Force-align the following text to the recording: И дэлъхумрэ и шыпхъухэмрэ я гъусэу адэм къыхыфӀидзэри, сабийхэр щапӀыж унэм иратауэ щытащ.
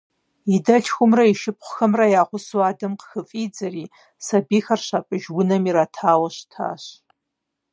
И 0.55 0.57
дэлъхумрэ 0.65 1.23
и 1.31 1.35
шыпхъухэмрэ 1.41 2.05
я 2.21 2.23
гъусэу 2.27 2.63
адэм 2.69 2.93
къыхыфӀидзэри, 2.99 3.85
сабийхэр 4.25 4.79
щапӀыж 4.85 5.23
унэм 5.39 5.63
иратауэ 5.69 6.29
щытащ. 6.35 6.83